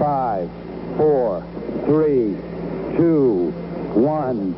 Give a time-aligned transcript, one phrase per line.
[0.00, 0.48] Five,
[0.96, 1.44] four,
[1.84, 2.34] three,
[2.96, 3.52] two,
[3.94, 4.54] one.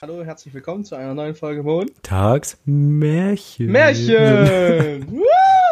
[0.00, 1.90] Hallo, herzlich willkommen zu einer neuen Folge Mond.
[2.04, 3.66] Tagsmärchen.
[3.66, 5.08] Märchen!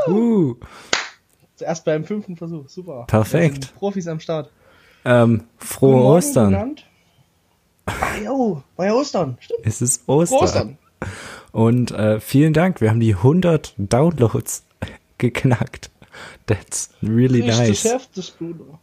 [0.08, 0.12] Woo!
[0.12, 0.56] Uh,
[1.54, 3.04] Zuerst beim fünften Versuch, super.
[3.06, 3.72] Perfekt.
[3.76, 4.50] Profis am Start.
[5.04, 6.54] Ähm, frohe Morgen, Ostern.
[6.54, 6.86] Abend.
[7.86, 9.60] Ach, jo, war ja Ostern, stimmt.
[9.64, 10.38] Es ist Ostern.
[10.40, 10.78] Ostern.
[11.52, 12.80] Und äh, vielen Dank.
[12.80, 14.64] Wir haben die 100 Downloads
[15.18, 15.90] geknackt.
[16.46, 17.84] That's really Richtig nice.
[17.84, 18.78] heftig, Bruder.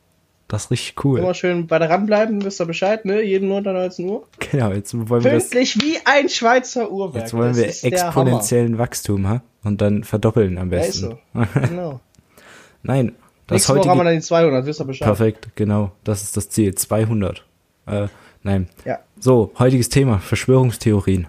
[0.48, 1.20] Das ist richtig cool.
[1.20, 3.22] Immer schön bei der ranbleiben, wisst ihr Bescheid, ne?
[3.22, 4.24] Jeden Montag 19 Uhr.
[4.40, 7.24] Genau, jetzt wollen wir das, Pünktlich wie ein Schweizer Uhrwerk.
[7.24, 9.42] jetzt wollen Das wir exponentiellen Wachstum, ha?
[9.64, 10.78] Und dann verdoppeln am Hammer.
[10.78, 11.12] Ja, besten.
[11.12, 11.60] ist so.
[11.68, 12.00] Genau.
[12.84, 13.16] Nein,
[13.48, 15.08] das Nächste Woche haben wir dann die 200, wisst ihr Bescheid.
[15.08, 15.92] Perfekt, genau.
[16.04, 16.76] Das ist das Ziel.
[16.76, 17.46] 200.
[17.88, 18.08] Äh,
[18.44, 18.68] nein.
[18.84, 19.00] Ja.
[19.20, 20.20] So, heutiges Thema.
[20.20, 21.28] Verschwörungstheorien.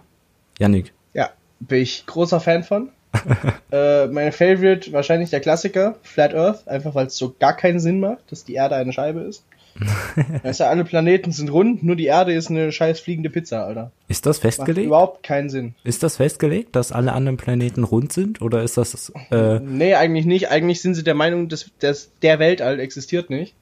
[0.59, 0.93] Yannick.
[1.15, 2.91] Ja, bin ich großer Fan von.
[3.73, 8.01] äh, meine Favorite, wahrscheinlich der Klassiker, Flat Earth, einfach weil es so gar keinen Sinn
[8.01, 9.45] macht, dass die Erde eine Scheibe ist.
[10.43, 13.93] weißt du, alle Planeten sind rund, nur die Erde ist eine scheiß fliegende Pizza, Alter.
[14.09, 14.87] Ist das Macht festgelegt?
[14.87, 15.75] überhaupt keinen Sinn.
[15.85, 18.43] Ist das festgelegt, dass alle anderen Planeten rund sind?
[18.43, 20.51] Oder ist das, äh, Nee, eigentlich nicht.
[20.51, 23.55] Eigentlich sind sie der Meinung, dass, dass der Weltall existiert nicht.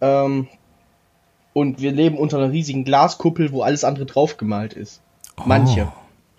[0.00, 0.48] Ähm,
[1.52, 5.02] und wir leben unter einer riesigen Glaskuppel, wo alles andere draufgemalt ist.
[5.44, 5.88] Manche.
[5.90, 5.92] Oh.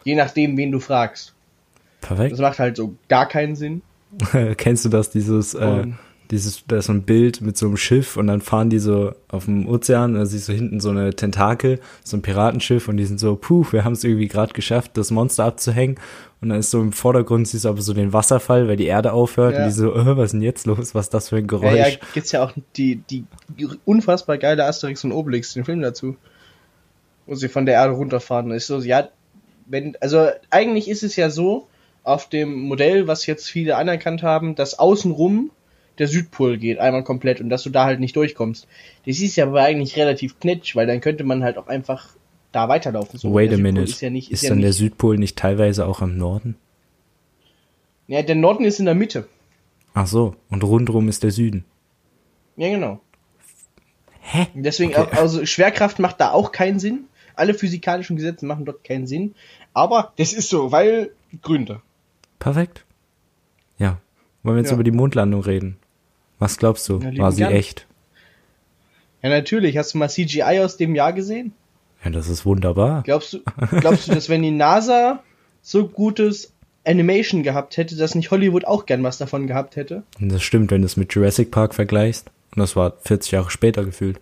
[0.05, 1.33] Je nachdem, wen du fragst.
[2.01, 2.31] perfekt?
[2.33, 3.81] Das macht halt so gar keinen Sinn.
[4.57, 5.97] Kennst du das, dieses, äh, Und-
[6.33, 9.13] dieses, da ist so ein Bild mit so einem Schiff und dann fahren die so
[9.29, 13.05] auf dem Ozean, da siehst du hinten so eine Tentakel, so ein Piratenschiff und die
[13.05, 15.97] sind so, puh, wir haben es irgendwie gerade geschafft, das Monster abzuhängen.
[16.41, 19.13] Und dann ist so im Vordergrund siehst du aber so den Wasserfall, weil die Erde
[19.13, 19.59] aufhört Ja.
[19.59, 20.93] und die so, äh, was ist denn jetzt los?
[20.93, 21.77] Was ist das für ein Ja, Geräusch?
[21.77, 23.23] ja, gibt's ja auch die, die
[23.85, 26.17] unfassbar geile Asterix und Obelix, den Film dazu.
[27.25, 28.51] Wo sie von der Erde runterfahren.
[28.51, 29.07] Ist so, ja,
[29.67, 31.67] wenn, also eigentlich ist es ja so,
[32.03, 35.51] auf dem Modell, was jetzt viele anerkannt haben, dass außenrum
[35.99, 38.67] der Südpol geht, einmal komplett, und dass du da halt nicht durchkommst.
[39.05, 42.09] Das ist ja aber eigentlich relativ knitsch, weil dann könnte man halt auch einfach
[42.51, 43.19] da weiterlaufen.
[43.19, 43.89] So, Wait der a minute.
[43.89, 46.55] Ist, ja nicht, ist, ist ja dann der nicht, Südpol nicht teilweise auch am Norden?
[48.07, 49.27] Ja, der Norden ist in der Mitte.
[49.93, 51.65] Ach so, und rundrum ist der Süden.
[52.57, 52.99] Ja, genau.
[54.21, 54.47] Hä?
[54.55, 55.17] Deswegen, Okay.
[55.17, 57.05] also Schwerkraft macht da auch keinen Sinn.
[57.35, 59.35] Alle physikalischen Gesetze machen dort keinen Sinn.
[59.73, 61.11] Aber das ist so, weil
[61.41, 61.81] Gründe.
[62.39, 62.85] Perfekt.
[63.79, 63.99] Ja.
[64.43, 64.75] Wollen wir jetzt Ja.
[64.75, 65.77] über die Mondlandung reden?
[66.43, 66.99] Was glaubst du?
[66.99, 67.53] Lieben War sie gern.
[67.53, 67.87] echt?
[69.21, 69.77] Ja, natürlich.
[69.77, 71.53] Hast du mal CGI aus dem Jahr gesehen?
[72.03, 73.01] Ja, das ist wunderbar.
[73.03, 73.39] Glaubst du,
[73.79, 75.23] glaubst du, dass wenn die NASA
[75.61, 76.51] so gutes
[76.85, 80.03] Animation gehabt hätte, dass nicht Hollywood auch gern was davon gehabt hätte?
[80.19, 82.29] Das stimmt, wenn du es mit Jurassic Park vergleichst.
[82.53, 84.19] Und das war 40 Jahre später gefühlt.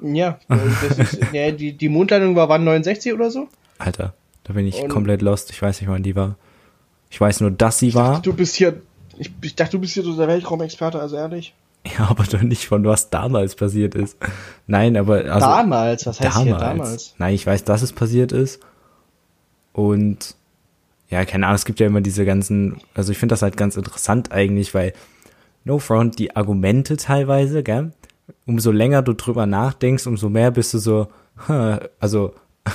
[0.00, 3.48] Ja, also das ist, ja die, die Mondlandung war wann 69 oder so?
[3.78, 4.14] Alter,
[4.44, 5.50] da bin ich Und- komplett lost.
[5.50, 6.36] Ich weiß nicht, wann die war.
[7.10, 8.22] Ich weiß nur, dass sie war.
[8.22, 8.80] Du bist hier,
[9.22, 11.54] ich, ich dachte, du bist hier so der Weltraumexperte, also ehrlich.
[11.86, 14.16] Ja, aber doch nicht von was damals passiert ist.
[14.66, 17.14] Nein, aber also damals, was heißt hier damals?
[17.18, 18.60] Nein, ich weiß, dass es passiert ist.
[19.72, 20.36] Und
[21.08, 23.76] ja, keine Ahnung, es gibt ja immer diese ganzen, also ich finde das halt ganz
[23.76, 24.92] interessant eigentlich, weil
[25.64, 27.92] No Front, die Argumente teilweise, gell?
[28.46, 31.08] Umso länger du drüber nachdenkst, umso mehr bist du so,
[31.48, 32.34] huh, also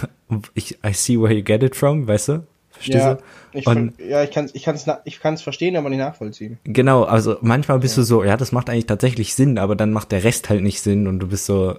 [0.53, 2.47] ich, I see where you get it from, weißt du?
[2.77, 3.23] Verstehst Ja, du?
[3.53, 6.57] ich, Und ja, ich kann es ich kann's, na- ich kann's verstehen, aber nicht nachvollziehen.
[6.63, 10.11] Genau, also manchmal bist du so, ja, das macht eigentlich tatsächlich Sinn, aber dann macht
[10.11, 11.77] der Rest halt nicht Sinn und du bist so,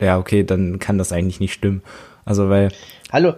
[0.00, 1.82] ja, okay, dann kann das eigentlich nicht stimmen.
[2.24, 2.70] Also, weil,
[3.12, 3.34] Hallo,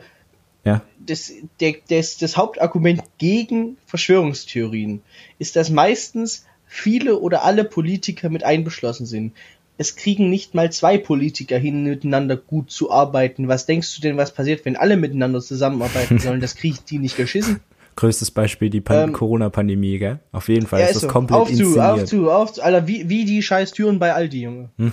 [0.65, 5.03] ja, das, der, das, das Hauptargument gegen Verschwörungstheorien
[5.39, 9.33] ist, dass meistens viele oder alle Politiker mit einbeschlossen sind.
[9.81, 13.49] Es kriegen nicht mal zwei Politiker hin, miteinander gut zu arbeiten.
[13.49, 16.43] Was denkst du denn, was passiert, wenn alle miteinander zusammenarbeiten sollen?
[16.43, 17.61] Das kriegt die nicht geschissen.
[17.97, 20.19] größtes Beispiel die Ähm, Corona-Pandemie, gell?
[20.33, 21.09] Auf jeden Fall Ja, ist ist das so.
[21.09, 21.81] komplett auf zu, inszeniert.
[21.81, 22.63] auf zu, auf zu.
[22.63, 24.69] Alter, wie, wie die scheiß Türen bei Aldi, Junge.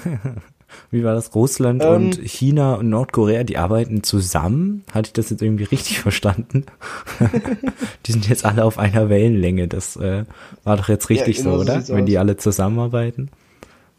[0.92, 1.34] Wie war das?
[1.36, 4.84] Russland Ähm, und China und Nordkorea, die arbeiten zusammen?
[4.94, 6.66] Hatte ich das jetzt irgendwie richtig verstanden?
[8.06, 9.68] die sind jetzt alle auf einer Wellenlänge.
[9.68, 10.24] Das äh,
[10.64, 11.74] war doch jetzt richtig genau so, so oder?
[11.80, 13.30] sieht's Wenn die alle zusammenarbeiten.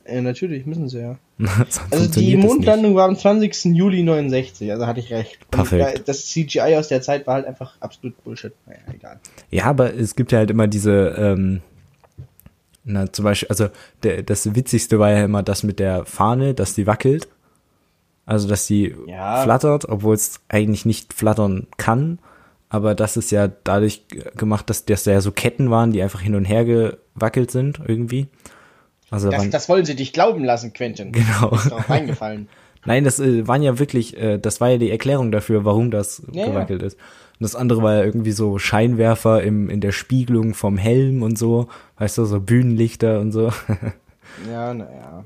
[0.08, 1.19] Äh, natürlich, müssen sie ja.
[1.90, 3.76] Also die Mondlandung war am 20.
[3.76, 5.38] Juli 69, also hatte ich recht.
[5.44, 5.99] Und Perfekt.
[5.99, 8.52] ja, Das CGI aus der Zeit war halt einfach absolut Bullshit.
[8.66, 9.20] Naja, egal.
[9.50, 11.60] Ja, aber es gibt ja halt immer diese, ähm,
[12.84, 13.69] na, zum Beispiel, also
[14.02, 17.28] der, das Witzigste war ja immer das mit der Fahne, dass die wackelt.
[18.25, 19.43] Also, dass sie Ja.
[19.43, 22.19] flattert, obwohl es eigentlich nicht flattern kann.
[22.70, 24.04] Aber das ist ja dadurch
[24.37, 28.26] gemacht, dass das ja so Ketten waren, die einfach hin und her gewackelt sind irgendwie.
[29.10, 31.12] Also Das, das wollen sie dich glauben lassen, Quentin.
[31.12, 31.50] Genau.
[31.50, 32.49] Ist darauf eingefallen.
[32.84, 36.22] Nein, das äh, waren ja wirklich, äh, das war ja die Erklärung dafür, warum das
[36.32, 36.94] Ja, gewackelt ist.
[36.94, 41.38] Und das andere war ja irgendwie so Scheinwerfer im, in der Spiegelung vom Helm und
[41.38, 41.69] so,
[41.99, 43.52] weißt du, so Bühnenlichter und so.
[44.49, 45.25] Ja, naja.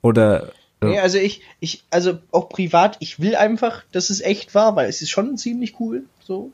[0.00, 0.88] Oder Ja.
[0.88, 4.88] Nee, also ich, ich, also auch privat, ich will einfach, dass es echt war, weil
[4.88, 6.50] es ist schon ziemlich cool, so.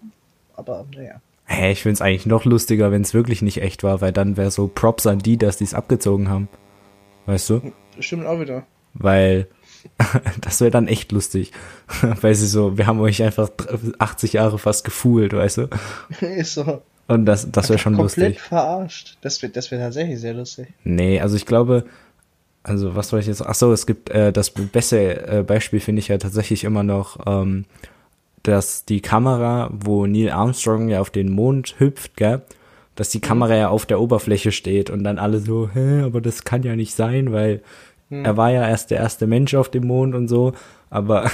[0.56, 1.20] Aber naja.
[1.46, 4.50] Hä, ich find's eigentlich noch lustiger, wenn es wirklich nicht echt war, weil dann wäre
[4.50, 6.48] so Props an die, dass die es abgezogen haben.
[7.26, 7.72] Weißt du?
[8.00, 8.66] Stimmt auch wieder.
[8.94, 9.48] Weil
[10.40, 11.52] das wäre dann echt lustig.
[12.20, 13.50] weil sie so, wir haben euch einfach
[13.98, 15.68] 80 Jahre fast gefühlt, weißt du?
[16.20, 16.82] ist so.
[17.06, 18.40] Und das, das wäre schon komplett lustig.
[18.40, 19.18] verarscht.
[19.20, 20.68] Das wäre das wär tatsächlich sehr lustig.
[20.84, 21.84] Nee, also ich glaube,
[22.62, 23.44] also was soll ich jetzt?
[23.44, 27.18] Ach so, es gibt äh, das beste äh, Beispiel finde ich ja tatsächlich immer noch,
[27.26, 27.66] ähm,
[28.44, 32.42] dass die Kamera, wo Neil Armstrong ja auf den Mond hüpft, gell,
[32.94, 36.44] dass die Kamera ja auf der Oberfläche steht und dann alle so, hä, aber das
[36.44, 37.62] kann ja nicht sein, weil
[38.10, 40.52] er war ja erst der erste Mensch auf dem Mond und so,
[40.88, 41.28] aber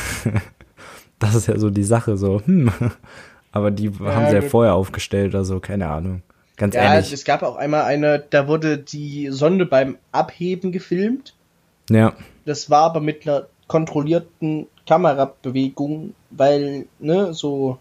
[1.19, 2.73] das ist ja so die Sache, so, hm.
[3.53, 6.23] Aber die haben sie ja vorher aufgestellt, also keine Ahnung.
[6.57, 7.13] Ganz Ja, ehrlich.
[7.13, 11.35] es gab auch einmal eine, da wurde die Sonde beim Abheben gefilmt.
[11.91, 12.13] Ja.
[12.45, 17.79] Das war aber mit einer kontrollierten Kamerabewegung, weil, ne, so,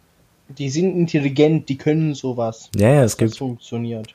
[0.47, 2.69] die sind intelligent, die können sowas.
[2.75, 4.13] Ja, ja, es Das gibt funktioniert.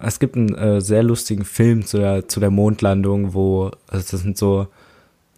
[0.00, 4.22] Es gibt einen äh, sehr lustigen Film zu der, zu der Mondlandung, wo also das
[4.22, 4.66] sind so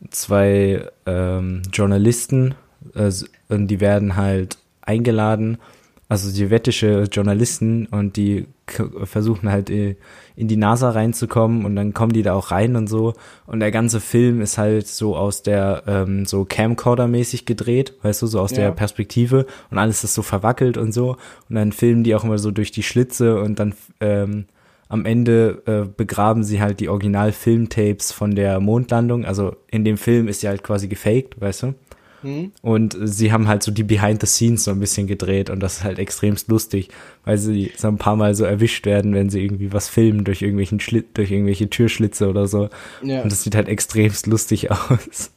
[0.08, 2.54] zwei ähm, Journalisten
[2.94, 3.12] äh,
[3.50, 5.58] und die werden halt eingeladen,
[6.12, 8.46] also sowjetische Journalisten und die
[9.04, 9.96] versuchen halt äh,
[10.36, 13.14] in die NASA reinzukommen und dann kommen die da auch rein und so
[13.46, 18.26] und der ganze Film ist halt so aus der ähm, so Camcorder-mäßig gedreht, weißt du,
[18.26, 18.58] so aus Ja.
[18.58, 21.16] der Perspektive und alles ist so verwackelt und so
[21.48, 24.44] und dann filmen die auch immer so durch die Schlitze und dann ähm,
[24.88, 29.24] am Ende äh, begraben sie halt die Original-Filmtapes von der Mondlandung.
[29.24, 31.74] Also in dem Film ist sie halt quasi gefaked, weißt du?
[32.22, 32.52] Hm?
[32.62, 35.78] Und sie haben halt so die Behind the Scenes so ein bisschen gedreht und das
[35.78, 36.88] ist halt extremst lustig,
[37.24, 40.42] weil sie so ein paar Mal so erwischt werden, wenn sie irgendwie was filmen durch
[40.42, 42.68] irgendwelchen Schlit durch irgendwelche Türschlitze oder so.
[43.02, 43.22] Ja.
[43.22, 45.32] Und das sieht halt extremst lustig aus.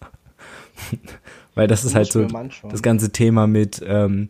[1.55, 2.27] weil das ist Muss halt so
[2.69, 4.29] das ganze Thema mit, ähm,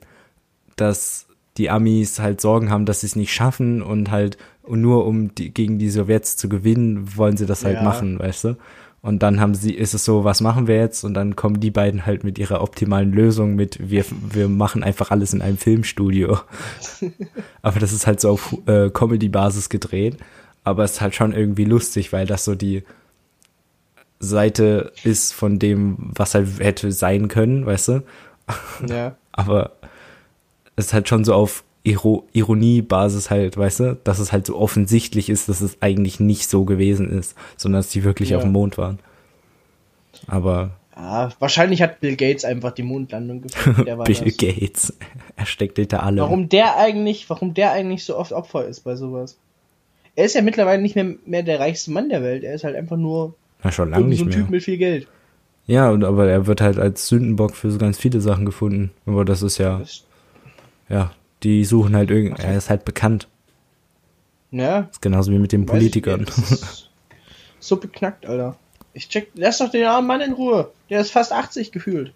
[0.76, 1.28] dass
[1.58, 5.34] die Amis halt Sorgen haben, dass sie es nicht schaffen und halt und nur um
[5.36, 7.84] die, gegen die Sowjets zu gewinnen, wollen sie das halt Ja.
[7.84, 8.56] machen, weißt du?
[9.06, 11.04] Und dann haben sie, ist es so, was machen wir jetzt?
[11.04, 15.12] Und dann kommen die beiden halt mit ihrer optimalen Lösung mit, wir, wir machen einfach
[15.12, 16.40] alles in einem Filmstudio.
[17.62, 20.18] Aber das ist halt so auf äh, Comedy-Basis gedreht.
[20.64, 22.82] Aber es ist halt schon irgendwie lustig, weil das so die
[24.18, 28.04] Seite ist von dem, was halt hätte sein können, weißt du?
[28.90, 29.16] Ja.
[29.34, 29.74] aber
[30.78, 34.58] es ist halt schon so auf Iro Ironiebasis halt, weißt du, dass es halt so
[34.58, 38.38] offensichtlich ist, dass es eigentlich nicht so gewesen ist, sondern dass die wirklich Ja.
[38.38, 39.00] auf dem Mond waren.
[40.28, 41.30] Aber ja.
[41.40, 44.38] Wahrscheinlich hat Bill Gates einfach die Mondlandung war Bill das.
[44.38, 44.94] Gates,
[45.36, 46.20] er steckt hinter allem.
[46.20, 49.38] Warum der eigentlich, warum der eigentlich so oft Opfer ist bei sowas?
[50.16, 52.44] Er ist ja mittlerweile nicht mehr, mehr der reichste Mann der Welt.
[52.46, 54.46] Er ist halt einfach nur Na, schon lange irgend so nicht ein mehr.
[54.46, 55.08] Typ mit viel Geld.
[55.68, 58.92] Ja, aber er wird halt als Sündenbock für so ganz viele Sachen gefunden.
[59.06, 60.06] Aber das ist ja, Das,
[60.88, 61.12] ja,
[61.46, 63.28] die suchen halt irgend, er ist halt bekannt.
[64.52, 66.26] ja, ist genauso wie mit den Politikern.
[67.60, 68.58] so beknackt, Alter.
[68.94, 70.72] Ich check, lass doch den armen Mann in Ruhe.
[70.90, 72.14] Der ist fast 80 gefühlt.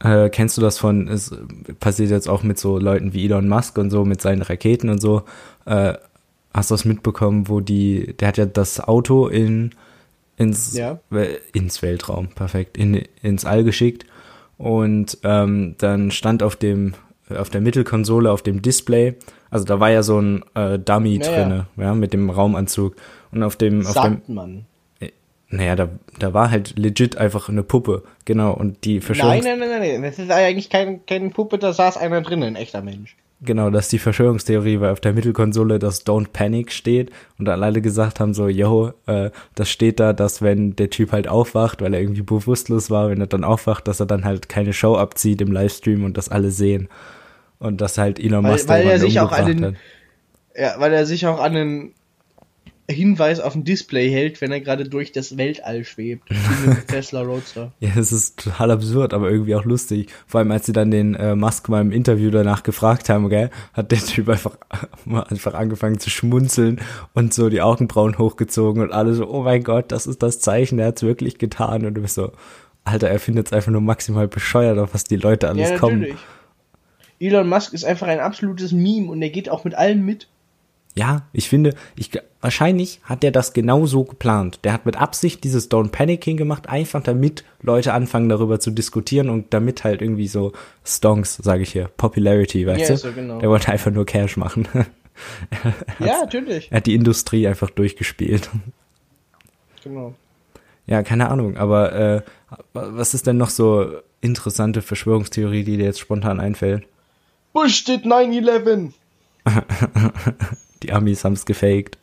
[0.00, 1.34] Äh, kennst du das von, es
[1.80, 5.00] passiert jetzt auch mit so Leuten wie Elon Musk und so, mit seinen Raketen und
[5.00, 5.22] so.
[5.64, 5.94] Äh,
[6.52, 9.70] hast du das mitbekommen, wo die, der hat ja das Auto in,
[10.36, 10.98] ins, Ja.
[11.12, 14.06] äh, ins Weltraum, perfekt, in, ins All geschickt.
[14.58, 16.94] Und ähm, dann stand auf dem,
[17.30, 19.14] auf der Mittelkonsole, auf dem Display,
[19.50, 21.36] also da war ja so ein äh, Dummy Ja, ja.
[21.42, 22.96] drinne, ja, mit dem Raumanzug.
[23.32, 24.66] Und auf dem, auf dem, Sagt man.
[25.48, 28.52] naja, da, da war halt legit einfach eine Puppe, genau.
[28.52, 30.02] Und die Nein, Verschwörungs nein, nein, nein, nein.
[30.02, 33.16] Das ist eigentlich kein, keine Puppe, da saß einer drin, ein echter Mensch.
[33.42, 38.18] Genau, dass die Verschwörungstheorie, weil auf der Mittelkonsole das Don't Panic steht und alle gesagt
[38.18, 42.00] haben so, yo, äh, das steht da, dass wenn der Typ halt aufwacht, weil er
[42.00, 45.52] irgendwie bewusstlos war, wenn er dann aufwacht, dass er dann halt keine Show abzieht im
[45.52, 46.88] Livestream und das alle sehen.
[47.58, 49.74] Und dass halt Elon Weil- Musk weil den er sich auch an den- hat.
[50.58, 51.92] Ja, weil er sich auch an einen
[52.88, 56.28] Hinweis auf dem Display hält, wenn er gerade durch das Weltall schwebt.
[56.86, 57.72] Tesla Roadster.
[57.80, 60.08] Ja, es ist total absurd, aber irgendwie auch lustig.
[60.28, 63.50] Vor allem, als sie dann den äh, Musk mal im Interview danach gefragt haben, gell,
[63.72, 64.56] hat der Typ einfach,
[65.30, 66.80] einfach angefangen zu schmunzeln
[67.12, 70.78] und so die Augenbrauen hochgezogen und alle so, oh mein Gott, das ist das Zeichen,
[70.78, 71.84] der hat's wirklich getan.
[71.86, 72.30] Und du bist so,
[72.84, 76.00] Alter, er findet es einfach nur maximal bescheuert, auf was die Leute alles Ja, kommen.
[76.02, 76.20] natürlich.
[77.18, 80.28] Elon Musk ist einfach ein absolutes Meme und er geht auch mit allem mit.
[80.98, 84.60] Ja, ich finde, ich, wahrscheinlich hat der das genau so geplant.
[84.64, 89.28] Der hat mit Absicht dieses Don't Panicking gemacht, einfach damit Leute anfangen darüber zu diskutieren
[89.28, 90.52] und damit halt irgendwie so
[90.84, 92.96] Stonks, sage ich hier, Popularity, weißt Ja, du?
[92.96, 93.40] so genau.
[93.40, 94.68] Der wollte einfach nur Cash machen.
[95.98, 96.70] Ja, natürlich.
[96.70, 98.50] er hat die Industrie einfach durchgespielt.
[99.82, 100.12] Genau.
[100.86, 102.22] Ja, keine Ahnung, aber äh,
[102.74, 106.86] was ist denn noch so interessante Verschwörungstheorie, die dir jetzt spontan einfällt?
[107.56, 108.92] Bush did 9-11.
[110.82, 111.96] Die Amis haben es gefaked.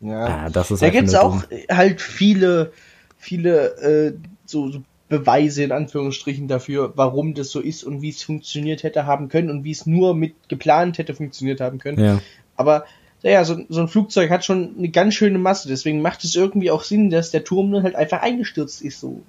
[0.00, 0.24] Ja.
[0.24, 2.72] Ah, das ist da einfach gibt's nur auch halt viele,
[3.16, 4.14] viele äh,
[4.44, 9.06] so, so Beweise in Anführungsstrichen dafür, warum das so ist und wie es funktioniert hätte
[9.06, 12.02] haben können und wie es nur mit geplant hätte funktioniert haben können.
[12.02, 12.20] Ja.
[12.56, 12.84] Aber
[13.22, 16.72] naja, so, so ein Flugzeug hat schon eine ganz schöne Masse, deswegen macht es irgendwie
[16.72, 18.98] auch Sinn, dass der Turm dann halt einfach eingestürzt ist.
[18.98, 19.22] So.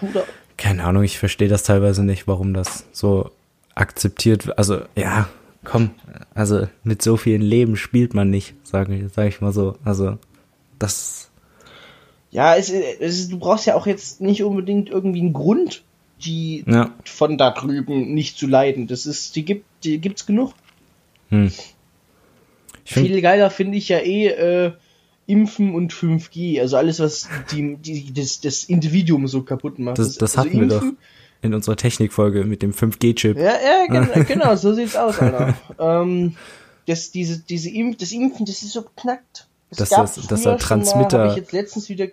[0.00, 0.24] Guter,
[0.56, 3.30] Keine Ahnung, ich verstehe das teilweise nicht, warum das so
[3.74, 4.58] akzeptiert.
[4.58, 5.28] Also, ja,
[5.64, 5.90] komm,
[6.34, 9.76] also mit so vielen Leben spielt man nicht, sage ich, sag ich mal so.
[9.84, 10.18] Also,
[10.78, 11.30] das,
[12.30, 15.82] Ja, es, es, du brauchst ja auch jetzt nicht unbedingt irgendwie einen Grund,
[16.24, 18.86] die ja, von da drüben nicht zu leiden.
[18.86, 20.54] Das ist, die gibt, die gibt's genug.
[21.28, 21.52] hm.
[22.84, 24.72] Viel geiler finde ich ja eh äh,
[25.26, 29.98] Impfen und 5G, also alles, was die, die, das, das Individuum so kaputt macht.
[29.98, 30.84] das, das also hatten wir doch
[31.42, 33.36] in unserer Technikfolge mit dem 5G-Chip.
[33.36, 35.54] Ja, ja, genau, genau so sieht's aus, Alter.
[35.78, 36.36] ähm,
[36.86, 39.46] das, diese, diese Impf, das Impfen, das ist so beknackt.
[39.70, 42.06] Es Dass das- dass der mal, Transmitter- hab ich jetzt letztens wieder.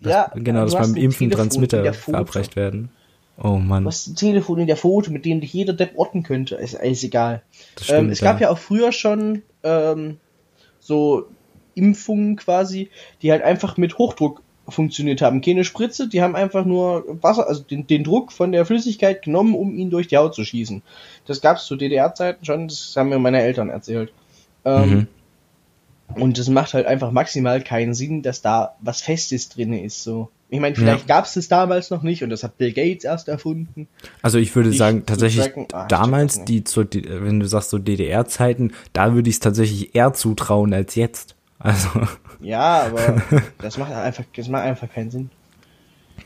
[0.00, 2.90] Das, ja, genau, dass beim Impfen Telefon Transmitter verabreicht werden.
[3.42, 6.22] Oh Mann, Du hast ein Telefon in der Pfote, mit dem dich jeder Depp orten
[6.22, 6.54] könnte.
[6.56, 7.42] Ist, ist egal.
[7.74, 8.12] das Ähm, stimmt.
[8.12, 10.18] es gab ja auch früher schon ähm,
[10.78, 11.26] so
[11.74, 12.90] Impfungen quasi,
[13.22, 15.40] die halt einfach mit Hochdruck funktioniert haben.
[15.40, 19.54] Keine Spritze, die haben einfach nur Wasser, also den, den Druck von der Flüssigkeit genommen,
[19.54, 20.82] um ihn durch die Haut zu schießen.
[21.26, 24.12] Das gab es zu DDR-Zeiten schon, das haben mir meine Eltern erzählt.
[24.64, 25.06] Ähm, Mhm.
[26.22, 30.02] Und es macht halt einfach maximal keinen Sinn, dass da was Festes drin ist.
[30.04, 30.28] So.
[30.50, 31.16] Ich meine, vielleicht Ja.
[31.16, 33.88] gab es das damals noch nicht und das hat Bill Gates erst erfunden.
[34.20, 37.40] Also ich würde Die sagen, zu tatsächlich tracken- ah, damals, das die zur, die, wenn
[37.40, 41.34] du sagst so DDR-Zeiten, da würde ich es tatsächlich eher zutrauen als jetzt.
[41.58, 41.88] Also,
[42.40, 43.22] Ja, aber
[43.58, 45.30] das macht einfach, das macht einfach keinen Sinn.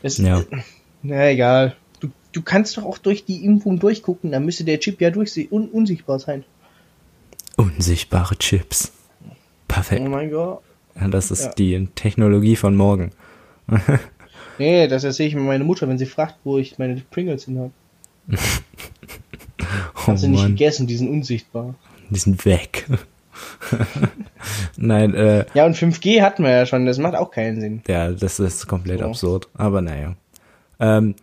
[0.01, 0.41] Das, Ja.
[1.01, 1.75] Na egal.
[1.99, 5.47] Du, du kannst doch auch durch die Impfung durchgucken, dann müsste der Chip ja durchse
[5.49, 6.43] un unsichtbar sein.
[7.57, 8.91] unsichtbare Chips.
[9.23, 9.33] Oh
[9.67, 10.07] Perfekt.
[10.07, 10.61] mein Gott.
[10.99, 11.53] Ja, das ist Ja.
[11.53, 13.11] die Technologie von morgen.
[14.57, 17.59] Nee, das erzähle ich mir meine Mutter, wenn sie fragt, wo ich meine Pringles hin
[17.59, 17.71] habe.
[19.95, 21.75] Oh Hat sie nicht gegessen, die sind unsichtbar.
[22.09, 22.85] die sind weg.
[24.77, 27.81] Nein, äh, Ja, und 5G hatten wir ja schon, das macht auch keinen Sinn.
[27.87, 29.05] ja, das ist komplett So.
[29.05, 29.49] absurd.
[29.55, 30.15] Aber naja.
[30.79, 31.15] Ähm,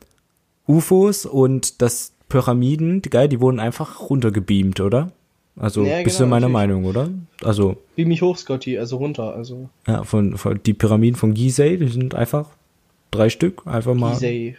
[0.66, 5.12] UFOs und das Pyramiden, die, geil, die wurden einfach runtergebeamt, oder?
[5.58, 6.52] Also, Ja, bist genau, du meiner natürlich.
[6.68, 7.08] Meinung, oder?
[7.42, 11.76] Also, Wie mich hoch, Scotty, also runter, also ja, von, von die Pyramiden von Gizeh,
[11.78, 12.46] die sind einfach
[13.10, 14.12] drei Stück, einfach mal.
[14.12, 14.56] Gizeh.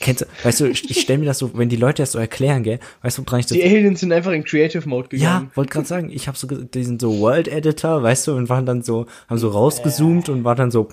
[0.00, 2.18] Kennst du, weißt du, ich, ich stelle mir das so, wenn die Leute das so
[2.18, 5.34] erklären, gell, weißt du, woran ich das Die Aliens sind einfach in Creative Mode Ja,
[5.38, 5.50] gegangen.
[5.54, 8.66] wollte gerade sagen, ich habe so, die sind so World Editor, weißt du, und waren
[8.66, 10.88] dann so, haben so rausgezoomt und war dann so,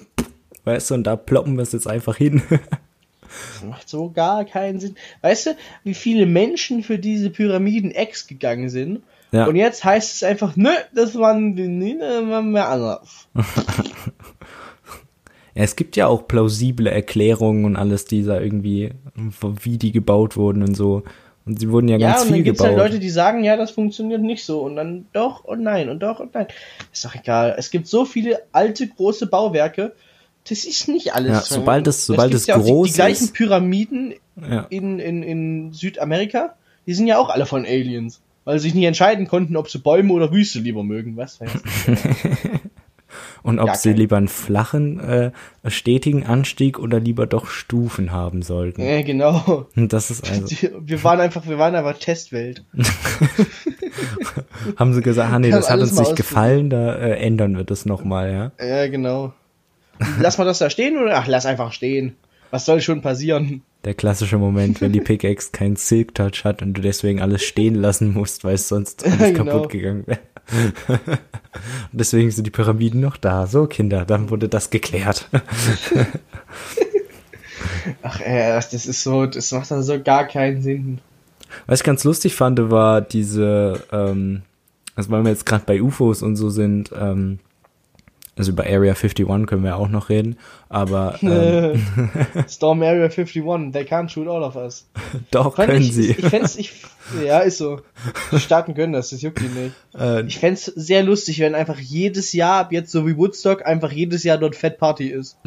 [0.65, 2.41] weißt du, und da ploppen wir es jetzt einfach hin.
[2.49, 4.95] Das macht so gar keinen Sinn.
[5.21, 5.51] Weißt du,
[5.85, 9.01] wie viele Menschen für diese Pyramiden X gegangen sind?
[9.31, 9.45] Ja.
[9.45, 13.29] Und jetzt heißt es einfach, nö, das waren die, nee, das waren wir anders.
[15.55, 18.91] Ja, es gibt ja auch plausible Erklärungen und alles dieser irgendwie,
[19.63, 21.03] wie die gebaut wurden und so.
[21.45, 22.77] Und sie wurden ja, Ja, ganz und dann viel gibt's gebaut.
[22.79, 24.61] halt Leute, die sagen, ja, das funktioniert nicht so.
[24.61, 26.47] Und dann doch und nein und doch und nein.
[26.93, 27.55] Ist doch egal.
[27.57, 29.93] Es gibt so viele alte, große Bauwerke.
[30.47, 31.31] Das ist nicht alles.
[31.31, 34.67] Ja, sobald es- sobald gibt's es ja groß die, die gleichen ist- Pyramiden ja.
[34.69, 36.55] in, in, in Südamerika,
[36.87, 38.21] die sind ja auch alle von Aliens.
[38.43, 41.15] Weil sie sich nicht entscheiden konnten, ob sie Bäume oder Wüste lieber mögen.
[41.17, 42.37] Was weiß ich.
[43.43, 45.31] Und ob Ja, sie lieber einen flachen, äh,
[45.67, 48.81] stetigen Anstieg oder lieber doch Stufen haben sollten.
[48.81, 49.67] Ja, genau.
[49.75, 52.63] Und das ist also, Wir waren einfach, wir waren einfach Testwelt.
[54.77, 57.85] haben sie gesagt, ah nee, das hat uns nicht gefallen, da äh, ändern wir das
[57.85, 58.51] nochmal, ja.
[58.65, 59.33] Ja, genau.
[60.19, 61.17] Lass mal das da stehen oder?
[61.17, 62.15] Ach, lass einfach stehen.
[62.51, 63.63] Was soll schon passieren?
[63.85, 67.75] Der klassische Moment, wenn die Pickaxe keinen Silk Touch hat und du deswegen alles stehen
[67.75, 69.45] lassen musst, weil es sonst alles genau.
[69.45, 70.19] kaputt gegangen wäre.
[70.89, 71.09] und
[71.93, 73.47] deswegen sind die Pyramiden noch da.
[73.47, 75.29] So, Kinder, dann wurde das geklärt.
[78.03, 80.99] Ach, äh, das ist so, das macht dann so gar keinen Sinn.
[81.67, 84.41] Was ich ganz lustig fand, war diese, ähm,
[84.95, 87.39] also weil wir jetzt gerade bei UFOs und so sind, ähm,
[88.37, 90.37] Also über Area 51 können wir auch noch reden,
[90.69, 91.81] aber ähm,
[92.47, 94.87] Storm Area 51, they can't shoot all of us.
[95.31, 96.11] doch Fand können ich, sie.
[96.11, 96.71] Ich fänd's, ich,
[97.23, 97.81] ja, ist so.
[98.31, 99.75] Die Staaten können das, das juckt die nicht.
[99.97, 103.91] Äh, Ich fänd's sehr lustig, wenn einfach jedes Jahr, ab jetzt so wie Woodstock, einfach
[103.91, 105.37] jedes Jahr dort Fat Party ist.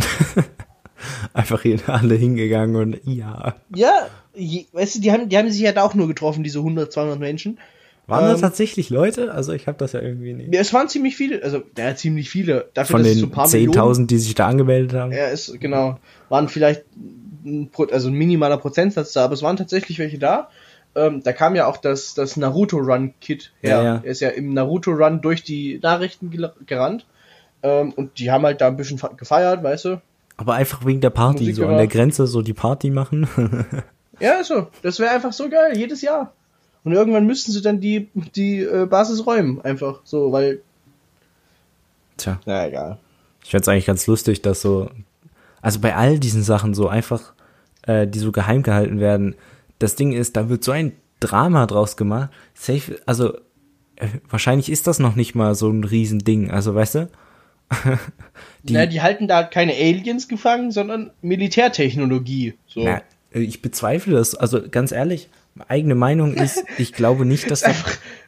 [1.33, 3.55] einfach hier alle hingegangen und ja.
[3.75, 6.59] Ja, je, weißt du, die haben, die haben sich ja da auch nur getroffen, diese
[6.59, 7.59] 100, 200 Menschen.
[8.06, 9.32] Waren das Ähm, tatsächlich Leute?
[9.32, 10.52] Also ich habe das ja irgendwie nicht.
[10.54, 12.68] Ja, es waren ziemlich viele, also, ja, ziemlich viele.
[12.75, 15.12] Dafür, Von den so ein paar Millionen 10.000, die sich da angemeldet haben.
[15.12, 15.99] Ja, ist, genau.
[16.28, 16.84] Waren vielleicht
[17.44, 20.50] ein, also ein minimaler Prozentsatz da, aber es waren tatsächlich welche da.
[20.96, 23.76] Ähm, da kam ja auch das, das Naruto Run Kit her.
[23.78, 23.94] Ja, ja.
[24.04, 26.30] Er ist ja im Naruto Run durch die Nachrichten
[26.66, 27.06] gerannt.
[27.62, 30.00] Ähm, und die haben halt da ein bisschen fe- gefeiert, weißt du?
[30.37, 33.26] Aber einfach wegen der Party, Musik so an der Grenze so die Party machen.
[34.20, 34.68] Ja, so.
[34.82, 36.32] Das wäre einfach so geil, jedes Jahr.
[36.85, 40.61] Und irgendwann müssten sie dann die, die äh, Basis räumen, einfach so, weil.
[42.19, 42.99] Tja, Na egal.
[43.43, 44.91] ich find's eigentlich ganz lustig, dass so,
[45.62, 47.33] also bei all diesen Sachen so einfach,
[47.83, 49.35] äh, die so geheim gehalten werden,
[49.79, 52.31] das Ding ist, da wird so ein Drama draus gemacht.
[52.55, 53.35] Safe, also
[53.97, 57.11] äh, wahrscheinlich ist das noch nicht mal so ein Riesending, also weißt du?
[58.62, 62.55] Die, Na, die halten da keine Aliens gefangen, sondern Militärtechnologie.
[62.67, 62.85] So.
[62.85, 64.35] Na, äh, ich bezweifle das.
[64.35, 65.29] Also ganz ehrlich,
[65.68, 67.70] eigene Meinung ist, ich glaube nicht, dass da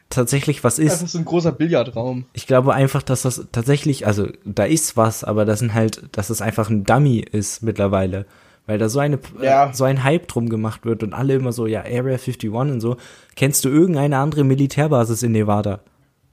[0.09, 0.93] tatsächlich was ist.
[0.93, 2.25] Einfach so ein großer Billardraum.
[2.33, 6.29] Ich glaube einfach, dass das tatsächlich, also da ist was, aber das sind halt, dass
[6.29, 8.25] es einfach ein Dummy ist mittlerweile.
[8.65, 9.69] Weil da so eine Ja.
[9.69, 12.81] äh, so ein Hype drum gemacht wird und alle immer so, ja, Area 51 und
[12.81, 12.97] so.
[13.35, 15.79] Kennst du irgendeine andere Militärbasis in Nevada?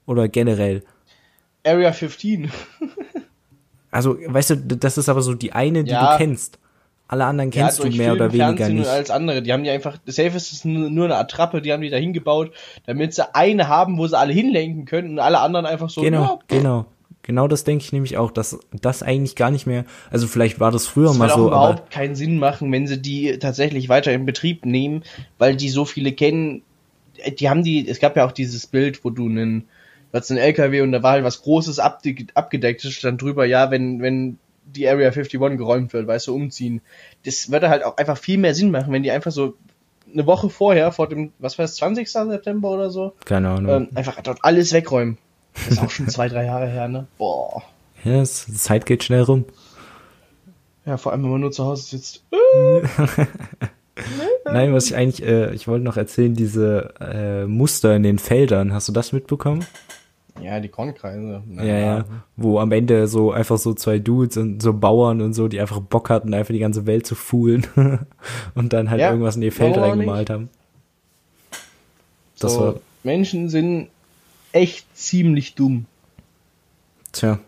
[0.05, 0.83] Oder generell?
[1.65, 2.51] Area 15.
[3.91, 6.11] Also, weißt du, das ist aber so die eine, die Ja.
[6.11, 6.59] du kennst.
[7.07, 8.87] Alle anderen kennst du durch mehr Film, oder weniger Fernsehen nicht.
[8.87, 9.41] Und als andere.
[9.43, 12.51] Die haben die einfach, safe ist es nur eine Attrappe, die haben die da hingebaut,
[12.87, 16.23] damit sie eine haben, wo sie alle hinlenken können und alle anderen einfach so, Genau,
[16.23, 16.85] ja, genau.
[17.21, 20.69] Genau das denke ich nämlich auch, dass das eigentlich gar nicht mehr, also vielleicht war
[20.71, 24.11] das früher Das mal so, aber überhaupt keinen Sinn machen, wenn sie die tatsächlich weiter
[24.11, 25.01] in Betrieb nehmen,
[25.39, 26.61] weil die so viele kennen.
[27.39, 29.61] Die haben die, es gab ja auch dieses Bild, wo du einen,
[30.11, 33.45] du hattest einen LKW und da war halt was Großes abde- abgedeckt, es stand drüber,
[33.45, 36.81] ja, wenn, wenn die Area 51 geräumt wird, weißt du, umziehen.
[37.25, 39.55] Das würde halt auch einfach viel mehr Sinn machen, wenn die einfach so
[40.11, 42.09] eine Woche vorher, vor dem, was war das, 20.
[42.09, 43.71] September oder so, keine Ahnung.
[43.71, 45.17] ähm, einfach dort alles wegräumen.
[45.53, 47.07] Das ist auch schon zwei, drei Jahre her, ne?
[47.17, 47.63] Boah.
[48.03, 49.45] ja, das, die Zeit geht schnell rum.
[50.85, 52.23] Ja, vor allem, wenn man nur zu Hause sitzt.
[54.45, 58.73] Nein, was ich eigentlich, äh, ich wollte noch erzählen, diese äh, Muster in den Feldern,
[58.73, 59.65] hast du das mitbekommen?
[60.41, 61.41] Ja, die Kornkreise.
[61.55, 62.05] Ja, ja.
[62.35, 65.79] Wo am Ende so einfach so zwei Dudes und so Bauern und so, die einfach
[65.79, 67.65] Bock hatten, einfach die ganze Welt zu foolen
[68.55, 70.49] und dann halt Ja, irgendwas in ihr Feld reingemalt haben.
[72.39, 73.87] Das so, war, Menschen sind
[74.51, 75.85] echt ziemlich dumm.
[77.11, 77.39] tja.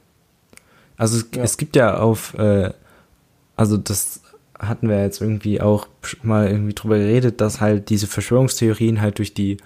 [0.95, 1.43] Also es, Ja.
[1.43, 2.71] es gibt ja auf, äh,
[3.56, 4.21] also das
[4.58, 5.88] hatten wir jetzt irgendwie auch
[6.23, 9.58] mal irgendwie drüber geredet, dass halt diese Verschwörungstheorien halt durch die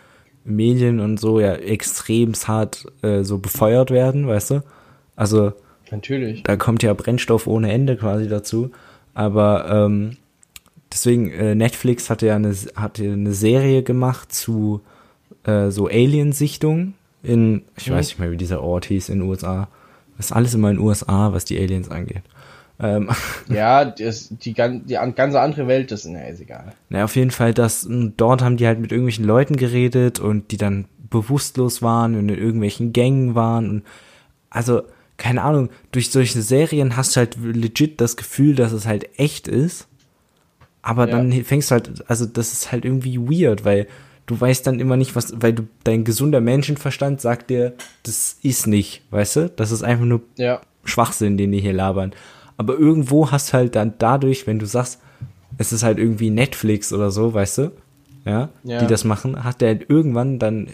[0.43, 4.63] Medien und so ja extrem hart äh, so befeuert werden, weißt du?
[5.15, 5.53] Also
[5.91, 6.43] Natürlich.
[6.43, 8.71] da kommt ja Brennstoff ohne Ende quasi dazu.
[9.13, 10.17] Aber ähm,
[10.91, 14.81] deswegen, äh, Netflix hatte ja eine, hatte eine Serie gemacht zu
[15.43, 17.93] äh, so Aliensichtungen in, ich Mhm.
[17.95, 19.67] weiß nicht mehr, wie dieser Ort hieß in den USA.
[20.17, 22.23] Das ist alles immer in den USA, was die Aliens angeht.
[22.81, 23.09] Ähm,
[23.49, 26.73] Ja, das, die, die an- ganze andere Welt, das na, ist egal.
[26.89, 30.51] na, auf jeden Fall, dass m, dort haben die halt mit irgendwelchen Leuten geredet und
[30.51, 33.83] die dann bewusstlos waren und in irgendwelchen Gängen waren und
[34.49, 34.83] also
[35.17, 39.47] keine Ahnung, durch solche Serien hast du halt legit das Gefühl, dass es halt echt
[39.47, 39.87] ist.
[40.81, 41.17] Aber Ja.
[41.17, 43.87] dann fängst du halt, also das ist halt irgendwie weird, weil
[44.25, 48.65] du weißt dann immer nicht, was, weil du, dein gesunder Menschenverstand sagt dir, das ist
[48.65, 49.49] nicht, weißt du?
[49.55, 50.61] Das ist einfach nur Ja.
[50.85, 52.13] Schwachsinn, den die hier labern.
[52.57, 54.99] Aber irgendwo hast du halt dann dadurch, wenn du sagst,
[55.57, 57.71] es ist halt irgendwie Netflix oder so, weißt du,
[58.25, 58.79] ja, Ja.
[58.79, 60.69] die das machen, hat der halt irgendwann dann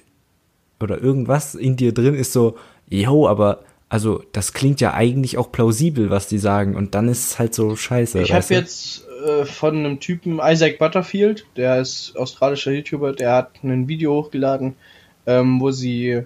[0.79, 2.57] oder irgendwas in dir drin ist so,
[2.89, 7.31] yo, aber also das klingt ja eigentlich auch plausibel, was die sagen und dann ist
[7.31, 8.21] es halt so scheiße.
[8.21, 13.63] Ich habe jetzt äh, von einem Typen, Isaac Butterfield, der ist australischer YouTuber, der hat
[13.63, 14.75] ein Video hochgeladen,
[15.25, 16.23] ähm, wo sie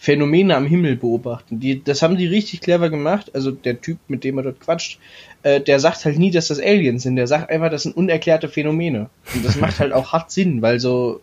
[0.00, 1.58] Phänomene am Himmel beobachten.
[1.58, 3.32] Die, das haben die richtig clever gemacht.
[3.34, 5.00] Also der Typ, mit dem er dort quatscht,
[5.42, 7.16] äh, der sagt halt nie, dass das Aliens sind.
[7.16, 9.10] Der sagt einfach, das sind unerklärte Phänomene.
[9.34, 11.20] Und das macht halt auch hart Sinn, weil so,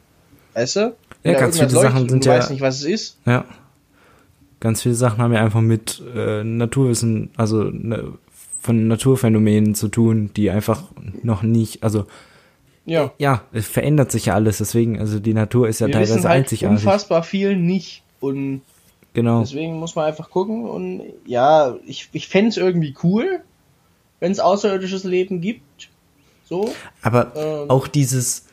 [0.55, 0.95] weißt du?
[1.23, 3.17] Ja, ganz viele Sachen leuchtet sind du ja- weißt nicht, was es ist.
[3.25, 3.45] Ja.
[4.59, 8.13] Ganz viele Sachen haben ja einfach mit äh, Naturwissen, also ne,
[8.61, 10.83] von Naturphänomenen zu tun, die einfach
[11.23, 12.05] noch nicht, also
[12.85, 13.11] Ja.
[13.19, 16.29] ja, es verändert sich ja alles, deswegen, also die Natur ist ja Wir wissen teilweise
[16.29, 16.77] halt einzigartig.
[16.85, 18.01] unfassbar viel nicht.
[18.25, 18.61] Und
[19.15, 19.39] Genau.
[19.39, 23.39] Deswegen muss man einfach gucken und ja, ich, ich fände es irgendwie cool,
[24.19, 25.89] wenn es außerirdisches Leben gibt.
[26.49, 26.73] So.
[27.01, 27.69] Aber Ähm.
[27.69, 28.45] auch dieses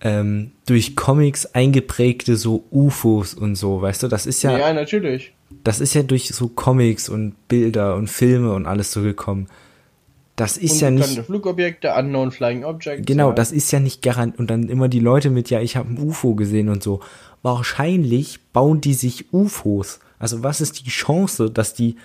[0.00, 5.32] ähm, durch Comics eingeprägte so UFOs und so, weißt du, das ist ja, Ja, natürlich.
[5.64, 9.48] das ist ja durch so Comics und Bilder und Filme und alles so gekommen.
[10.36, 13.06] Das ist ja nicht, Flugobjekte, Unknown Flying Objects.
[13.06, 13.34] genau, ja.
[13.34, 15.98] das ist ja nicht garant und dann immer die Leute mit, ja, ich habe ein
[15.98, 17.00] UFO gesehen und so.
[17.42, 20.00] Wahrscheinlich bauen die sich UFOs.
[20.18, 21.96] Also was ist die Chance, dass die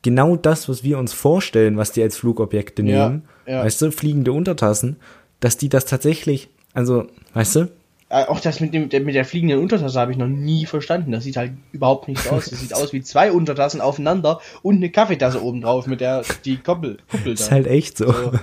[0.00, 3.64] genau das, was wir uns vorstellen, was die als Flugobjekte Ja, nehmen, ja.
[3.64, 4.96] weißt du, fliegende Untertassen,
[5.40, 7.68] dass die das tatsächlich, also, weißt du,
[8.14, 11.10] Auch das mit, dem, der, mit der fliegenden Untertasse habe ich noch nie verstanden.
[11.10, 12.48] Das sieht halt überhaupt nicht aus.
[12.48, 16.58] Das sieht aus wie zwei Untertassen aufeinander und eine Kaffeetasse oben drauf mit der die
[16.58, 17.52] Koppel, Kuppel ist da.
[17.52, 18.12] halt echt so.
[18.12, 18.32] So.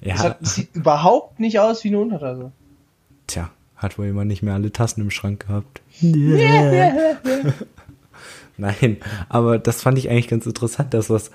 [0.00, 2.52] Das, ja, hat, das sieht überhaupt nicht aus wie eine Untertasse.
[3.26, 5.82] tja, hat wohl jemand nicht mehr alle Tassen im Schrank gehabt.
[8.56, 11.32] Nein, aber das fand ich eigentlich ganz interessant, dass was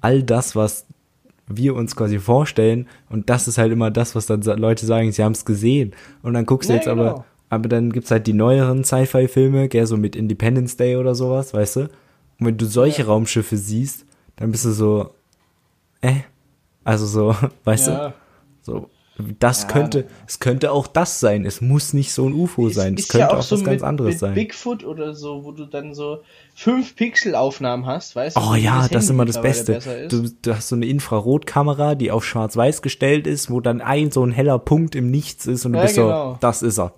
[0.00, 0.86] all das, was
[1.48, 5.22] wir uns quasi vorstellen, und das ist halt immer das, was dann Leute sagen, sie
[5.24, 5.94] haben es gesehen.
[6.22, 7.24] Und dann guckst du Ja, jetzt aber, genau.
[7.50, 11.76] aber dann gibt's halt die neueren Sci-Fi-Filme, gell, so mit Independence Day oder sowas, weißt
[11.76, 11.80] du?
[11.80, 14.04] Und wenn du solche Raumschiffe siehst,
[14.36, 15.10] dann bist du so,
[16.00, 16.14] äh,
[16.84, 17.34] also so,
[17.64, 17.90] weißt du?
[17.92, 18.14] Ja.
[18.62, 18.90] So,
[19.38, 21.44] das Ja, könnte, es könnte auch das sein.
[21.44, 22.94] Es muss nicht so ein UFO sein.
[22.94, 24.34] Es Ist könnte ja auch, auch so was ganz mit, anderes mit sein.
[24.34, 26.22] Bigfoot oder so, wo du dann so
[26.54, 28.40] 5 Pixel Aufnahmen hast, weißt du?
[28.40, 29.72] Oh ja, das ist Handy immer das Beste.
[29.74, 30.12] ist.
[30.12, 34.24] Du, du hast so eine Infrarotkamera, die auf schwarz-weiß gestellt ist, wo dann ein so
[34.24, 36.32] ein heller Punkt im Nichts ist und du Ja, bist genau.
[36.34, 36.92] so, das ist er.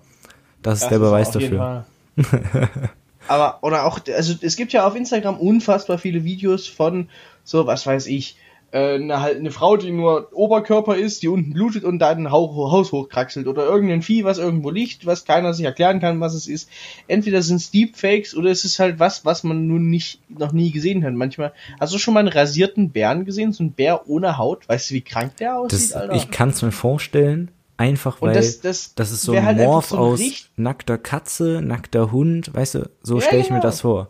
[0.61, 1.85] Das ist Das der ist Beweis auf jeden dafür.
[3.27, 7.09] Aber, oder auch, also es gibt ja auf Instagram unfassbar viele Videos von
[7.43, 8.35] so, was weiß ich,
[8.77, 12.71] eine, halt eine Frau, die nur Oberkörper ist, die unten blutet und dann ein Hau-
[12.71, 16.47] Haus hochkraxelt oder irgendein Vieh, was irgendwo liegt, was keiner sich erklären kann, was es
[16.47, 16.69] ist.
[17.07, 20.71] Entweder sind es Deepfakes oder es ist halt was, was man nun nicht, noch nie
[20.71, 21.13] gesehen hat.
[21.13, 23.51] Manchmal, hast du schon mal einen rasierten Bären gesehen?
[23.51, 24.69] So ein Bär ohne Haut?
[24.69, 26.13] Weißt du, wie krank der aussieht, Das, Alter?
[26.15, 29.87] ich kann es mir vorstellen, einfach weil das- das das ist so ein halt Morph
[29.89, 30.21] so ein aus
[30.55, 33.67] nackter Katze, nackter Hund, weißt du, so Ja, stelle ich mir genau.
[33.67, 34.09] das vor.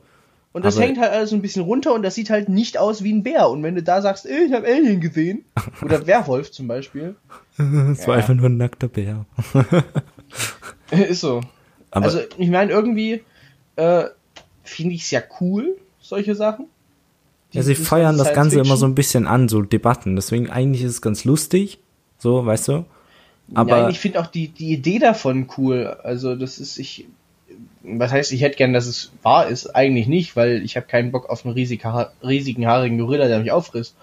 [0.53, 2.77] Und das Aber- hängt halt alles so ein bisschen runter und das sieht halt nicht
[2.77, 3.49] aus wie ein Bär.
[3.49, 5.45] Und wenn du da sagst, ey, ich habe Alien gesehen,
[5.81, 7.15] oder Werwolf zum Beispiel,
[7.57, 8.21] Es war Ja.
[8.21, 9.25] einfach nur ein nackter Bär.
[10.91, 11.41] ist so.
[11.91, 13.21] Aber also ich meine, irgendwie
[13.75, 14.03] äh,
[14.63, 16.65] finde ich es ja cool, solche Sachen.
[17.51, 20.15] Ja, sie Dieses feuern das Ganze immer so ein bisschen an, so Debatten.
[20.15, 21.79] Deswegen eigentlich ist es ganz lustig,
[22.17, 22.85] so, weißt du.
[23.53, 25.87] Aber ja, ich finde auch die, die Idee davon cool.
[26.03, 27.07] Also das ist, ich,
[27.83, 29.67] was heißt, ich hätte gern, dass es wahr ist?
[29.75, 31.83] Eigentlich nicht, weil ich habe keinen Bock auf einen riesig,
[32.23, 33.95] riesigen, haarigen Gorilla, der mich auffrisst.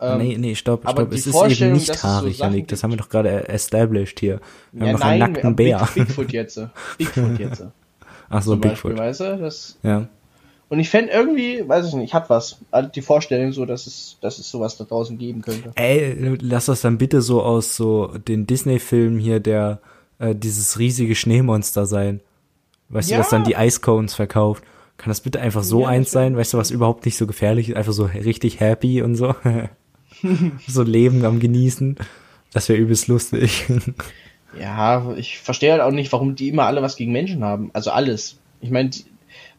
[0.00, 1.12] Ähm, nee, nee, stopp, aber stopp.
[1.12, 2.68] Es ist eben nicht so haarig, Sachen Janik.
[2.68, 4.40] Das haben wir doch gerade established hier.
[4.72, 5.88] Wir ja, haben noch nein, einen nackten aber Big, Bär.
[5.94, 6.60] Bigfoot jetzt.
[6.98, 7.64] Bigfoot jetzt.
[8.30, 9.06] Ach so, zum Beispiel, Bigfoot.
[9.06, 9.38] weißt du?
[9.38, 10.06] Das, Ja.
[10.68, 12.58] und ich fände irgendwie, weiß ich nicht, hat was.
[12.70, 15.72] Also die Vorstellung so, dass es, dass es sowas da draußen geben könnte.
[15.74, 19.80] Ey, lass das dann bitte so aus so den Disney-Filmen hier, der
[20.20, 22.20] äh, dieses riesige Schneemonster sein.
[22.88, 23.16] Weißt Ja.
[23.16, 24.64] du, das dann die Ice Cones verkauft.
[24.96, 27.68] Kann das bitte einfach so Ja, eins sein, weißt du, was überhaupt nicht so gefährlich
[27.68, 29.34] ist, einfach so richtig happy und so.
[30.66, 31.96] so Leben am Genießen.
[32.52, 33.66] Das wäre übelst lustig.
[34.58, 37.70] Ja, ich verstehe halt auch nicht, warum die immer alle was gegen Menschen haben.
[37.74, 38.38] Also alles.
[38.60, 38.90] Ich meine,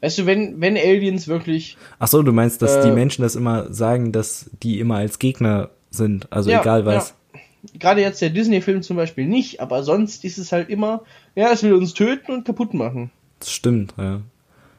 [0.01, 1.77] weißt du, wenn, wenn Aliens wirklich.
[1.99, 5.19] Ach so, du meinst, dass Äh, die Menschen das immer sagen, dass die immer als
[5.19, 7.13] Gegner sind, also Ja, egal was.
[7.77, 11.03] Gerade jetzt der Disney-Film zum Beispiel nicht, aber sonst ist es halt immer,
[11.35, 13.11] ja, es will uns töten und kaputt machen.
[13.39, 14.21] Das stimmt, ja.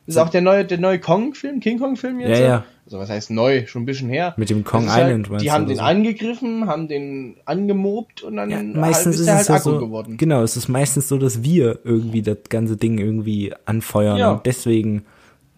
[0.06, 2.40] Das ist auch der neue, der neue Kong-Film, King Kong-Film jetzt.
[2.40, 2.64] Ja, ja.
[2.84, 4.34] Also was heißt neu, schon ein bisschen her.
[4.36, 5.82] Mit dem Kong ist Island, Halt, die haben den so?
[5.82, 9.62] angegriffen, haben den angemobt und dann Ja, halt meistens ist ist er es halt ja
[9.72, 10.16] so, geworden.
[10.16, 14.32] genau, es ist meistens so, dass wir irgendwie das ganze Ding irgendwie anfeuern Ja.
[14.32, 15.04] und deswegen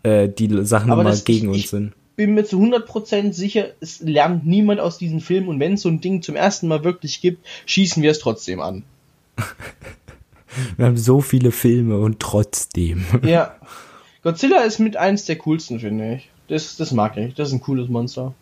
[0.02, 1.92] äh, die Sachen Aber immer das- gegen ich- uns ich- sind.
[2.16, 5.88] bin mir zu 100% sicher, es lernt niemand aus diesem Film und wenn es so
[5.88, 8.82] ein Ding zum ersten Mal wirklich gibt, schießen wir es trotzdem an.
[10.76, 13.04] Wir haben so viele Filme und trotzdem.
[13.22, 13.54] Ja.
[14.22, 16.30] Godzilla ist mit eins der coolsten, finde ich.
[16.48, 17.34] Das, das mag ich.
[17.34, 18.34] Das ist ein cooles Monster.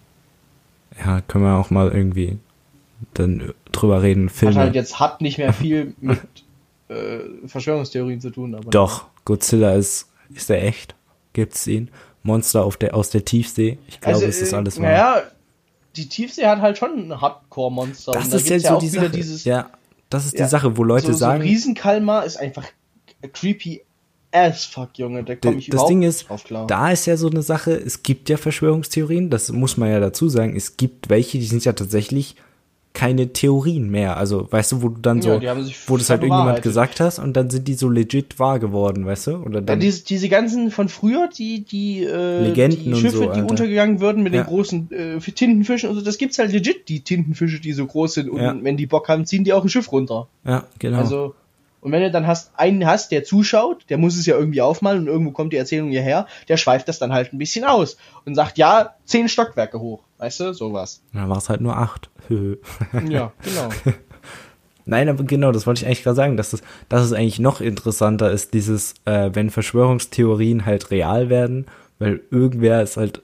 [0.98, 2.38] Ja, können wir auch mal irgendwie
[3.14, 4.26] dann drüber reden.
[4.26, 4.54] Hat Filme.
[4.56, 6.18] halt jetzt hat nicht mehr viel mit
[6.88, 8.70] äh, Verschwörungstheorien zu tun, aber.
[8.70, 10.94] Doch, Godzilla ist, ist er echt?
[11.32, 11.88] Gibt's ihn?
[12.22, 13.78] Monster auf der, aus der Tiefsee?
[13.88, 14.86] Ich glaube, es ist äh, alles wahr.
[14.86, 15.22] Naja,
[15.96, 18.12] die Tiefsee hat halt schon ein Hardcore-Monster.
[18.12, 19.12] das Und da ist ja so auch die wieder Sache.
[19.12, 19.70] Dieses, ja,
[20.10, 22.66] das ist Ja, die Sache, wo Leute so, So sagen, ein Riesenkalmar ist einfach
[23.32, 23.82] creepy
[24.32, 25.24] as fuck, Junge.
[25.24, 26.66] Da komme ich das überhaupt Ding ist, drauf klar.
[26.66, 30.28] da ist ja so eine Sache, es gibt ja Verschwörungstheorien, das muss man ja dazu
[30.28, 32.36] sagen, es gibt welche, die sind ja tatsächlich
[32.92, 34.16] keine Theorien mehr.
[34.16, 36.62] Also, weißt du, wo du dann so, Ja, sich wo das halt irgendjemand bewahrheitet.
[36.64, 39.36] gesagt hast und dann sind die so legit wahr geworden, weißt du?
[39.36, 43.32] Oder Ja, dann, diese, diese ganzen von früher, die, die, äh, Legenden die Schiffe, so,
[43.32, 44.42] die untergegangen würden mit Ja.
[44.42, 48.14] den großen äh, Tintenfischen und so, das gibt's halt legit, die Tintenfische, die so groß
[48.14, 48.56] sind und Ja.
[48.60, 50.28] wenn die Bock haben, ziehen die auch ein Schiff runter.
[50.44, 50.98] ja, genau.
[50.98, 51.34] Also,
[51.80, 55.00] und wenn du dann hast, einen hast, der zuschaut, der muss es ja irgendwie aufmalen
[55.02, 58.34] und irgendwo kommt die Erzählung hierher, der schweift das dann halt ein bisschen aus und
[58.34, 60.02] sagt, ja, zehn Stockwerke hoch.
[60.18, 61.00] Weißt du, sowas.
[61.14, 62.10] dann war es halt nur acht.
[63.08, 63.70] Ja, genau.
[64.84, 67.60] Nein, aber genau, das wollte ich eigentlich gerade sagen, dass es, dass es eigentlich noch
[67.60, 71.66] interessanter ist, dieses, äh, wenn Verschwörungstheorien halt real werden,
[71.98, 73.22] weil irgendwer ist halt,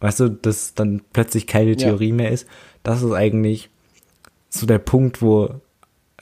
[0.00, 1.76] weißt du, dass dann plötzlich keine Ja.
[1.76, 2.46] Theorie mehr ist,
[2.82, 3.70] das ist eigentlich
[4.48, 5.50] so der Punkt, wo,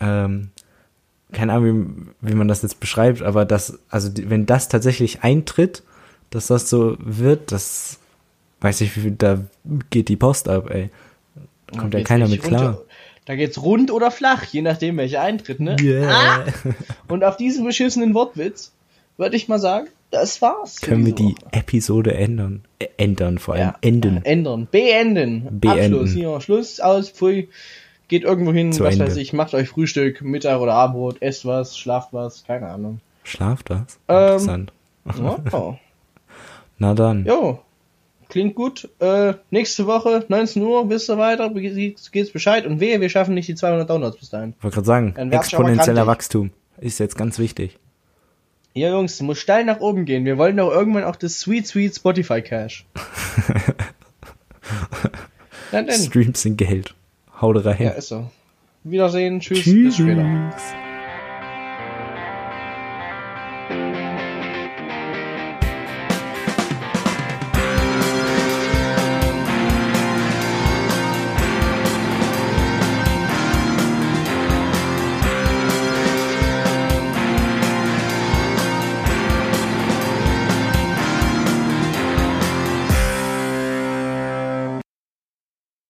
[0.01, 0.51] ähm,
[1.33, 5.83] keine Ahnung, wie, wie man das jetzt beschreibt, aber das, also wenn das tatsächlich eintritt,
[6.31, 7.99] dass das so wird, das
[8.61, 9.41] weiß ich, wie viel, da
[9.91, 10.91] geht die Post ab, ey.
[11.67, 12.81] Da kommt ja keiner mit klar.
[13.25, 15.77] Da geht's rund oder flach, je nachdem welcher eintritt, ne?
[15.81, 16.45] Yeah.
[17.09, 18.73] Und auf diesen beschissenen Wortwitz
[19.17, 20.81] würde ich mal sagen, das war's.
[20.81, 22.63] Können wir die Episode ändern?
[22.81, 23.79] Ä- ändern, vor allem Ja.
[23.81, 24.21] enden.
[24.25, 24.69] Ändern.
[24.71, 25.49] Beenden.
[25.59, 25.95] Beenden.
[25.95, 26.13] Abschluss.
[26.13, 27.49] Hier, Schluss, aus, pfui.
[28.09, 29.07] Geht irgendwo hin, Zu was Ende.
[29.07, 33.01] weiß ich, macht euch Frühstück, Mittag oder Abendbrot, esst was, schlaft was, keine Ahnung.
[33.25, 33.99] Schlaft das?
[34.09, 34.73] Ähm, Interessant.
[35.51, 35.77] Wow.
[36.79, 37.25] Na dann.
[37.25, 37.61] Jo.
[38.29, 38.89] Klingt gut.
[38.99, 42.67] Äh, nächste Woche, 19 Uhr, wisst ihr weiter, geht's Bescheid.
[42.67, 44.55] Und wehe, wir schaffen nicht die 200 Downloads bis dahin.
[44.59, 46.07] Ich wollte gerade sagen, exponentieller.
[46.07, 47.79] Wachstum ist jetzt ganz wichtig.
[48.75, 50.25] Ja, Jungs, muss steil nach oben gehen.
[50.27, 52.85] Wir wollen doch irgendwann auch das Sweet Sweet Spotify Cash.
[55.91, 56.95] Streams sind Geld.
[57.41, 57.77] Haut rein.
[57.83, 58.25] Ja, ist so.
[58.85, 60.23] Wiedersehen, tschüss, bis später.
[60.53, 60.86] Tschüss.